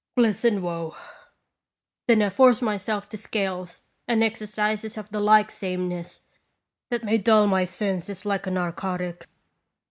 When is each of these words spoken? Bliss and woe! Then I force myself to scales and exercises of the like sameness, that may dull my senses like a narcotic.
Bliss 0.15 0.43
and 0.43 0.63
woe! 0.63 0.95
Then 2.07 2.23
I 2.23 2.31
force 2.31 2.59
myself 2.59 3.07
to 3.09 3.17
scales 3.17 3.83
and 4.07 4.23
exercises 4.23 4.97
of 4.97 5.11
the 5.11 5.19
like 5.19 5.51
sameness, 5.51 6.21
that 6.89 7.03
may 7.03 7.19
dull 7.19 7.45
my 7.45 7.65
senses 7.65 8.25
like 8.25 8.47
a 8.47 8.49
narcotic. 8.49 9.27